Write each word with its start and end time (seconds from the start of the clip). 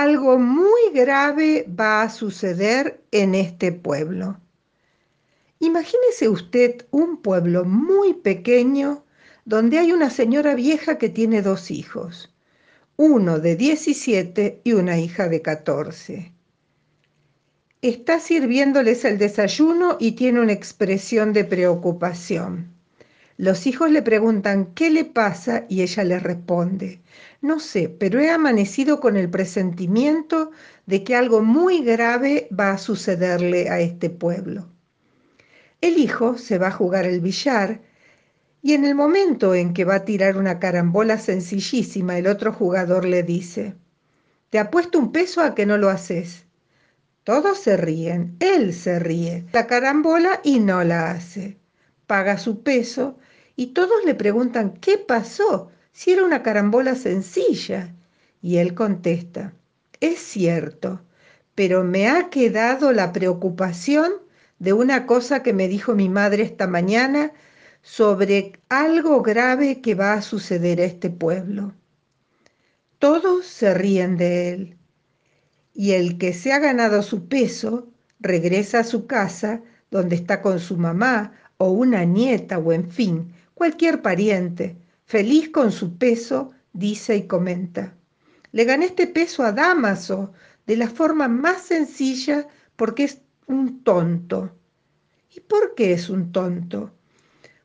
algo 0.00 0.38
muy 0.38 0.92
grave 0.94 1.66
va 1.68 2.02
a 2.02 2.08
suceder 2.08 3.02
en 3.10 3.34
este 3.34 3.70
pueblo. 3.70 4.40
Imagínese 5.58 6.30
usted 6.30 6.86
un 6.90 7.18
pueblo 7.18 7.66
muy 7.66 8.14
pequeño 8.14 9.04
donde 9.44 9.78
hay 9.78 9.92
una 9.92 10.08
señora 10.08 10.54
vieja 10.54 10.96
que 10.96 11.10
tiene 11.10 11.42
dos 11.42 11.70
hijos, 11.70 12.34
uno 12.96 13.40
de 13.40 13.56
17 13.56 14.62
y 14.64 14.72
una 14.72 14.98
hija 14.98 15.28
de 15.28 15.42
14. 15.42 16.32
Está 17.82 18.20
sirviéndoles 18.20 19.04
el 19.04 19.18
desayuno 19.18 19.98
y 20.00 20.12
tiene 20.12 20.40
una 20.40 20.52
expresión 20.52 21.34
de 21.34 21.44
preocupación. 21.44 22.79
Los 23.40 23.66
hijos 23.66 23.90
le 23.90 24.02
preguntan 24.02 24.74
qué 24.74 24.90
le 24.90 25.06
pasa 25.06 25.64
y 25.66 25.80
ella 25.80 26.04
les 26.04 26.22
responde, 26.22 27.00
no 27.40 27.58
sé, 27.58 27.88
pero 27.88 28.20
he 28.20 28.28
amanecido 28.28 29.00
con 29.00 29.16
el 29.16 29.30
presentimiento 29.30 30.50
de 30.84 31.02
que 31.04 31.16
algo 31.16 31.40
muy 31.40 31.82
grave 31.82 32.48
va 32.52 32.72
a 32.72 32.76
sucederle 32.76 33.70
a 33.70 33.80
este 33.80 34.10
pueblo. 34.10 34.68
El 35.80 35.96
hijo 35.96 36.36
se 36.36 36.58
va 36.58 36.66
a 36.66 36.70
jugar 36.70 37.06
el 37.06 37.22
billar 37.22 37.80
y 38.60 38.74
en 38.74 38.84
el 38.84 38.94
momento 38.94 39.54
en 39.54 39.72
que 39.72 39.86
va 39.86 39.94
a 39.94 40.04
tirar 40.04 40.36
una 40.36 40.58
carambola 40.58 41.16
sencillísima, 41.16 42.18
el 42.18 42.26
otro 42.26 42.52
jugador 42.52 43.06
le 43.06 43.22
dice, 43.22 43.74
te 44.50 44.58
apuesto 44.58 44.98
un 44.98 45.12
peso 45.12 45.40
a 45.40 45.54
que 45.54 45.64
no 45.64 45.78
lo 45.78 45.88
haces. 45.88 46.44
Todos 47.24 47.58
se 47.58 47.78
ríen, 47.78 48.36
él 48.38 48.74
se 48.74 48.98
ríe, 48.98 49.46
la 49.54 49.66
carambola 49.66 50.42
y 50.44 50.60
no 50.60 50.84
la 50.84 51.12
hace. 51.12 51.56
Paga 52.06 52.36
su 52.36 52.62
peso 52.62 53.16
y 53.60 53.74
todos 53.74 54.06
le 54.06 54.14
preguntan, 54.14 54.72
¿qué 54.80 54.96
pasó? 54.96 55.70
Si 55.92 56.12
era 56.12 56.24
una 56.24 56.42
carambola 56.42 56.94
sencilla. 56.94 57.94
Y 58.40 58.56
él 58.56 58.72
contesta, 58.72 59.52
es 60.00 60.18
cierto, 60.18 61.02
pero 61.54 61.84
me 61.84 62.08
ha 62.08 62.30
quedado 62.30 62.90
la 62.94 63.12
preocupación 63.12 64.12
de 64.58 64.72
una 64.72 65.04
cosa 65.04 65.42
que 65.42 65.52
me 65.52 65.68
dijo 65.68 65.94
mi 65.94 66.08
madre 66.08 66.42
esta 66.42 66.66
mañana 66.68 67.32
sobre 67.82 68.52
algo 68.70 69.20
grave 69.20 69.82
que 69.82 69.94
va 69.94 70.14
a 70.14 70.22
suceder 70.22 70.80
a 70.80 70.84
este 70.84 71.10
pueblo. 71.10 71.74
Todos 72.98 73.44
se 73.44 73.74
ríen 73.74 74.16
de 74.16 74.54
él 74.54 74.78
y 75.74 75.90
el 75.90 76.16
que 76.16 76.32
se 76.32 76.54
ha 76.54 76.60
ganado 76.60 77.02
su 77.02 77.28
peso 77.28 77.90
regresa 78.20 78.78
a 78.78 78.84
su 78.84 79.06
casa 79.06 79.60
donde 79.90 80.16
está 80.16 80.40
con 80.40 80.60
su 80.60 80.78
mamá 80.78 81.34
o 81.58 81.68
una 81.68 82.06
nieta 82.06 82.56
o 82.56 82.72
en 82.72 82.88
fin, 82.88 83.34
cualquier 83.60 84.00
pariente, 84.00 84.78
feliz 85.04 85.50
con 85.50 85.70
su 85.70 85.98
peso, 85.98 86.50
dice 86.72 87.14
y 87.14 87.26
comenta. 87.26 87.94
Le 88.52 88.64
gané 88.64 88.86
este 88.86 89.06
peso 89.06 89.42
a 89.42 89.52
Damaso 89.52 90.32
de 90.66 90.78
la 90.78 90.88
forma 90.88 91.28
más 91.28 91.60
sencilla 91.60 92.48
porque 92.74 93.04
es 93.04 93.20
un 93.48 93.84
tonto. 93.84 94.50
¿Y 95.36 95.40
por 95.40 95.74
qué 95.74 95.92
es 95.92 96.08
un 96.08 96.32
tonto? 96.32 96.94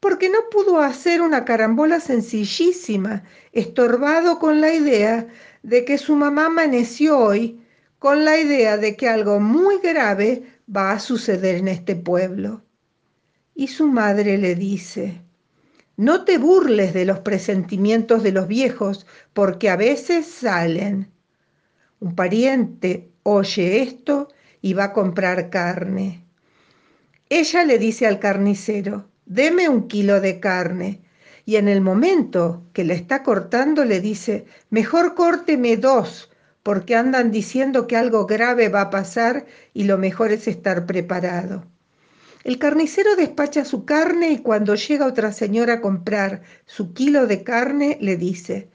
Porque 0.00 0.28
no 0.28 0.50
pudo 0.50 0.80
hacer 0.80 1.22
una 1.22 1.44
carambola 1.44 2.00
sencillísima, 2.00 3.22
estorbado 3.52 4.40
con 4.40 4.60
la 4.60 4.74
idea 4.74 5.28
de 5.62 5.84
que 5.84 5.98
su 5.98 6.16
mamá 6.16 6.46
amaneció 6.46 7.16
hoy 7.16 7.60
con 8.00 8.24
la 8.24 8.40
idea 8.40 8.76
de 8.76 8.96
que 8.96 9.08
algo 9.08 9.38
muy 9.38 9.78
grave 9.78 10.42
va 10.68 10.90
a 10.90 10.98
suceder 10.98 11.54
en 11.54 11.68
este 11.68 11.94
pueblo. 11.94 12.64
Y 13.54 13.68
su 13.68 13.86
madre 13.86 14.36
le 14.36 14.56
dice, 14.56 15.22
no 15.96 16.24
te 16.24 16.38
burles 16.38 16.92
de 16.92 17.04
los 17.04 17.20
presentimientos 17.20 18.22
de 18.22 18.32
los 18.32 18.48
viejos, 18.48 19.06
porque 19.32 19.70
a 19.70 19.76
veces 19.76 20.26
salen. 20.26 21.10
Un 22.00 22.14
pariente 22.14 23.10
oye 23.22 23.82
esto 23.82 24.28
y 24.60 24.74
va 24.74 24.84
a 24.84 24.92
comprar 24.92 25.48
carne. 25.48 26.22
Ella 27.28 27.64
le 27.64 27.78
dice 27.78 28.06
al 28.06 28.20
carnicero, 28.20 29.08
deme 29.24 29.68
un 29.68 29.88
kilo 29.88 30.20
de 30.20 30.38
carne. 30.38 31.00
Y 31.44 31.56
en 31.56 31.68
el 31.68 31.80
momento 31.80 32.64
que 32.72 32.84
le 32.84 32.94
está 32.94 33.22
cortando 33.22 33.84
le 33.84 34.00
dice, 34.00 34.46
mejor 34.68 35.14
córteme 35.14 35.76
dos, 35.76 36.30
porque 36.62 36.96
andan 36.96 37.30
diciendo 37.30 37.86
que 37.86 37.96
algo 37.96 38.26
grave 38.26 38.68
va 38.68 38.82
a 38.82 38.90
pasar 38.90 39.46
y 39.72 39.84
lo 39.84 39.96
mejor 39.98 40.32
es 40.32 40.48
estar 40.48 40.84
preparado. 40.86 41.64
El 42.46 42.60
carnicero 42.60 43.16
despacha 43.16 43.64
su 43.64 43.84
carne 43.84 44.30
y 44.30 44.38
cuando 44.38 44.76
llega 44.76 45.06
otra 45.06 45.32
señora 45.32 45.72
a 45.72 45.80
comprar 45.80 46.42
su 46.64 46.94
kilo 46.94 47.26
de 47.26 47.42
carne, 47.42 47.98
le 48.00 48.16
dice, 48.16 48.70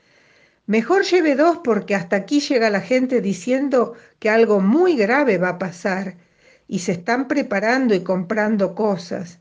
mejor 0.65 1.05
lleve 1.05 1.35
dos 1.35 1.59
porque 1.63 1.95
hasta 1.95 2.17
aquí 2.17 2.41
llega 2.41 2.69
la 2.69 2.81
gente 2.81 3.21
diciendo 3.21 3.93
que 4.19 4.29
algo 4.29 4.59
muy 4.59 4.97
grave 4.97 5.37
va 5.37 5.51
a 5.51 5.57
pasar 5.57 6.17
y 6.67 6.79
se 6.79 6.91
están 6.91 7.29
preparando 7.29 7.95
y 7.95 8.03
comprando 8.03 8.75
cosas. 8.75 9.39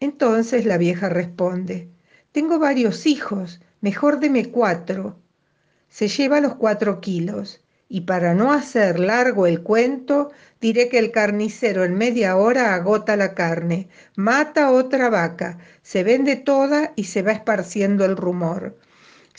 Entonces 0.00 0.64
la 0.64 0.78
vieja 0.78 1.10
responde, 1.10 1.90
tengo 2.32 2.58
varios 2.58 3.04
hijos, 3.04 3.60
mejor 3.82 4.18
deme 4.18 4.50
cuatro. 4.50 5.18
Se 5.90 6.08
lleva 6.08 6.40
los 6.40 6.54
cuatro 6.54 7.02
kilos 7.02 7.61
y 7.94 8.00
para 8.00 8.32
no 8.32 8.54
hacer 8.54 8.98
largo 8.98 9.46
el 9.46 9.62
cuento, 9.62 10.30
diré 10.62 10.88
que 10.88 10.98
el 10.98 11.10
carnicero 11.10 11.84
en 11.84 11.92
media 11.92 12.38
hora 12.38 12.74
agota 12.74 13.16
la 13.16 13.34
carne, 13.34 13.90
mata 14.16 14.70
otra 14.70 15.10
vaca, 15.10 15.58
se 15.82 16.02
vende 16.02 16.36
toda 16.36 16.94
y 16.96 17.04
se 17.04 17.20
va 17.20 17.32
esparciendo 17.32 18.06
el 18.06 18.16
rumor. 18.16 18.78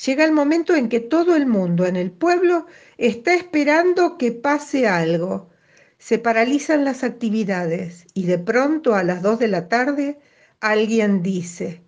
Llega 0.05 0.23
el 0.23 0.33
momento 0.33 0.75
en 0.75 0.87
que 0.87 0.99
todo 0.99 1.35
el 1.35 1.47
mundo 1.47 1.87
en 1.87 1.95
el 1.95 2.11
pueblo 2.11 2.67
está 2.99 3.33
esperando 3.33 4.19
que 4.19 4.31
pase 4.31 4.87
algo. 4.87 5.49
Se 5.97 6.19
paralizan 6.19 6.85
las 6.85 7.03
actividades 7.03 8.05
y 8.13 8.27
de 8.27 8.37
pronto 8.37 8.93
a 8.93 9.01
las 9.01 9.23
dos 9.23 9.39
de 9.39 9.47
la 9.47 9.67
tarde 9.67 10.19
alguien 10.59 11.23
dice, 11.23 11.81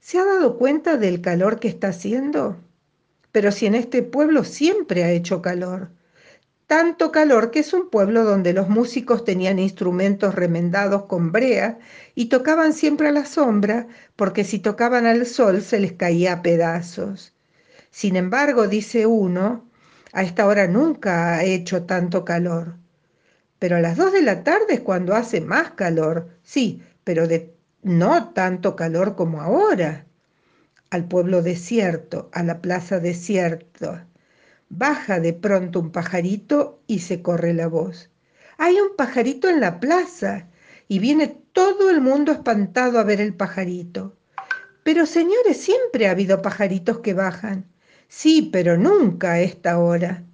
¿se 0.00 0.18
ha 0.18 0.24
dado 0.24 0.58
cuenta 0.58 0.96
del 0.96 1.20
calor 1.20 1.60
que 1.60 1.68
está 1.68 1.90
haciendo? 1.90 2.58
Pero 3.32 3.50
si 3.50 3.66
en 3.66 3.74
este 3.74 4.02
pueblo 4.02 4.44
siempre 4.44 5.04
ha 5.04 5.10
hecho 5.10 5.42
calor. 5.42 5.90
Tanto 6.66 7.12
calor 7.12 7.50
que 7.50 7.60
es 7.60 7.72
un 7.74 7.90
pueblo 7.90 8.24
donde 8.24 8.52
los 8.52 8.68
músicos 8.68 9.24
tenían 9.24 9.58
instrumentos 9.58 10.34
remendados 10.34 11.04
con 11.04 11.32
brea 11.32 11.78
y 12.14 12.26
tocaban 12.26 12.72
siempre 12.72 13.08
a 13.08 13.12
la 13.12 13.26
sombra, 13.26 13.88
porque 14.16 14.44
si 14.44 14.58
tocaban 14.58 15.06
al 15.06 15.26
sol 15.26 15.60
se 15.62 15.80
les 15.80 15.92
caía 15.92 16.34
a 16.34 16.42
pedazos. 16.42 17.34
Sin 17.90 18.16
embargo, 18.16 18.68
dice 18.68 19.06
uno, 19.06 19.68
a 20.12 20.22
esta 20.22 20.46
hora 20.46 20.66
nunca 20.66 21.34
ha 21.34 21.44
hecho 21.44 21.84
tanto 21.84 22.24
calor. 22.24 22.76
Pero 23.58 23.76
a 23.76 23.80
las 23.80 23.96
dos 23.96 24.12
de 24.12 24.22
la 24.22 24.44
tarde 24.44 24.74
es 24.74 24.80
cuando 24.80 25.14
hace 25.14 25.40
más 25.40 25.72
calor, 25.72 26.28
sí, 26.42 26.82
pero 27.04 27.28
de 27.28 27.54
no 27.82 28.32
tanto 28.32 28.76
calor 28.76 29.14
como 29.14 29.42
ahora 29.42 30.06
al 30.92 31.08
pueblo 31.08 31.40
desierto, 31.40 32.28
a 32.34 32.42
la 32.42 32.60
plaza 32.60 33.00
desierta. 33.00 34.06
Baja 34.68 35.20
de 35.20 35.32
pronto 35.32 35.80
un 35.80 35.90
pajarito 35.90 36.82
y 36.86 36.98
se 36.98 37.22
corre 37.22 37.54
la 37.54 37.66
voz. 37.66 38.10
Hay 38.58 38.74
un 38.74 38.94
pajarito 38.94 39.48
en 39.48 39.60
la 39.60 39.80
plaza 39.80 40.48
y 40.88 40.98
viene 40.98 41.28
todo 41.54 41.88
el 41.88 42.02
mundo 42.02 42.30
espantado 42.30 42.98
a 42.98 43.04
ver 43.04 43.22
el 43.22 43.32
pajarito. 43.32 44.18
Pero 44.82 45.06
señores, 45.06 45.56
siempre 45.56 46.08
ha 46.08 46.10
habido 46.10 46.42
pajaritos 46.42 46.98
que 46.98 47.14
bajan. 47.14 47.64
Sí, 48.08 48.50
pero 48.52 48.76
nunca 48.76 49.32
a 49.32 49.40
esta 49.40 49.78
hora. 49.78 50.24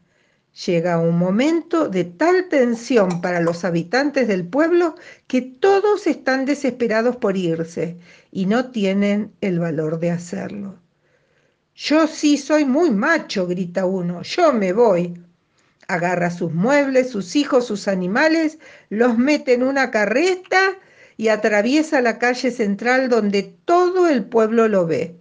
Llega 0.66 0.98
un 0.98 1.16
momento 1.16 1.88
de 1.88 2.02
tal 2.02 2.48
tensión 2.48 3.20
para 3.20 3.40
los 3.40 3.64
habitantes 3.64 4.26
del 4.26 4.44
pueblo 4.44 4.96
que 5.28 5.40
todos 5.40 6.08
están 6.08 6.46
desesperados 6.46 7.14
por 7.14 7.36
irse 7.36 7.96
y 8.32 8.46
no 8.46 8.72
tienen 8.72 9.32
el 9.40 9.60
valor 9.60 10.00
de 10.00 10.10
hacerlo. 10.10 10.74
Yo 11.76 12.08
sí 12.08 12.36
soy 12.36 12.64
muy 12.64 12.90
macho, 12.90 13.46
grita 13.46 13.86
uno, 13.86 14.22
yo 14.22 14.52
me 14.52 14.72
voy. 14.72 15.22
Agarra 15.86 16.28
sus 16.28 16.52
muebles, 16.52 17.10
sus 17.10 17.36
hijos, 17.36 17.64
sus 17.64 17.86
animales, 17.86 18.58
los 18.90 19.16
mete 19.16 19.52
en 19.52 19.62
una 19.62 19.92
carreta 19.92 20.76
y 21.16 21.28
atraviesa 21.28 22.00
la 22.00 22.18
calle 22.18 22.50
central 22.50 23.08
donde 23.08 23.44
todo 23.64 24.08
el 24.08 24.24
pueblo 24.24 24.66
lo 24.66 24.86
ve, 24.86 25.20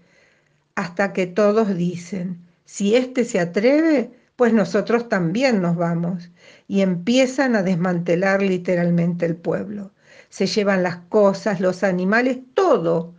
hasta 0.74 1.14
que 1.14 1.28
todos 1.28 1.78
dicen, 1.78 2.40
si 2.66 2.96
éste 2.96 3.24
se 3.24 3.40
atreve, 3.40 4.17
pues 4.38 4.54
nosotros 4.54 5.10
también 5.10 5.62
nos 5.62 5.76
vamos. 5.76 6.30
Y 6.68 6.82
empiezan 6.82 7.56
a 7.56 7.64
desmantelar 7.64 8.42
literalmente 8.44 9.26
el 9.26 9.36
pueblo. 9.36 9.94
Se 10.30 10.46
llevan 10.46 10.84
las 10.84 10.98
cosas, 11.10 11.60
los 11.60 11.84
animales, 11.84 12.38
todo. 12.54 13.16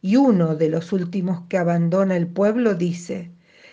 Y 0.00 0.16
uno 0.16 0.54
de 0.54 0.68
los 0.70 0.92
últimos 0.92 1.42
que 1.48 1.58
abandona 1.58 2.16
el 2.16 2.28
pueblo 2.28 2.74
dice, 2.74 3.32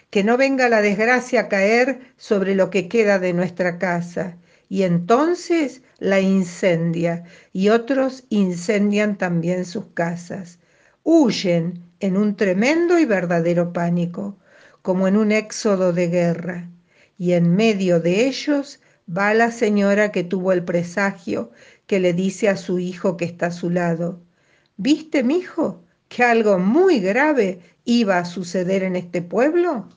que 0.09 0.23
no 0.23 0.38
venga 0.38 0.69
la 0.69 0.81
desgracia 0.81 1.41
a 1.41 1.49
caer 1.49 1.99
sobre 2.17 2.55
lo 2.55 2.71
que 2.71 2.88
queda 2.88 3.19
de 3.19 3.33
nuestra 3.33 3.77
casa. 3.77 4.38
Y 4.67 4.81
entonces 4.81 5.83
la 6.00 6.19
incendia 6.19 7.25
y 7.53 7.69
otros 7.69 8.23
incendian 8.29 9.19
también 9.19 9.65
sus 9.65 9.85
casas. 9.93 10.59
Huyen 11.03 11.83
en 12.00 12.17
un 12.17 12.35
tremendo 12.35 12.97
y 12.97 13.05
verdadero 13.05 13.71
pánico, 13.71 14.39
como 14.81 15.07
en 15.07 15.15
un 15.15 15.31
éxodo 15.31 15.93
de 15.93 16.07
guerra 16.07 16.69
y 17.17 17.33
en 17.33 17.55
medio 17.55 17.99
de 17.99 18.27
ellos 18.27 18.79
va 19.09 19.33
la 19.33 19.51
señora 19.51 20.11
que 20.11 20.23
tuvo 20.23 20.51
el 20.51 20.63
presagio 20.63 21.51
que 21.85 21.99
le 21.99 22.13
dice 22.13 22.49
a 22.49 22.57
su 22.57 22.79
hijo 22.79 23.17
que 23.17 23.25
está 23.25 23.47
a 23.47 23.51
su 23.51 23.69
lado, 23.69 24.21
¿viste, 24.77 25.23
hijo, 25.29 25.83
que 26.09 26.23
algo 26.23 26.59
muy 26.59 26.99
grave 26.99 27.59
iba 27.85 28.19
a 28.19 28.25
suceder 28.25 28.83
en 28.83 28.95
este 28.95 29.21
pueblo? 29.21 29.89